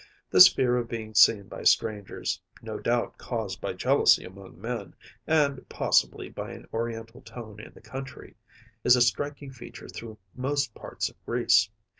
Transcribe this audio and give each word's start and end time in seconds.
This 0.31 0.47
fear 0.47 0.77
of 0.77 0.89
being 0.89 1.13
seen 1.13 1.47
by 1.47 1.61
strangers‚ÄĒno 1.61 2.81
doubt 2.81 3.19
caused 3.19 3.61
by 3.61 3.73
jealousy 3.73 4.25
among 4.25 4.59
men, 4.59 4.95
and, 5.27 5.69
possibly, 5.69 6.27
by 6.27 6.53
an 6.53 6.67
Oriental 6.73 7.21
tone 7.21 7.59
in 7.59 7.71
the 7.75 7.81
country‚ÄĒis 7.81 8.97
a 8.97 9.01
striking 9.01 9.51
feature 9.51 9.87
through 9.87 10.17
most 10.35 10.73
parts 10.73 11.07
of 11.07 11.23
Greece. 11.23 11.69